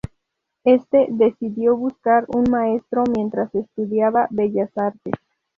Este, 0.63 1.05
decidió 1.11 1.77
buscar 1.77 2.25
un 2.29 2.45
maestro 2.49 3.03
mientras 3.15 3.53
estudiaba 3.53 4.25
bellas 4.31 4.71
artes. 4.75 5.13